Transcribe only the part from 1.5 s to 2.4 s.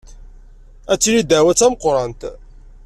d tameqrant.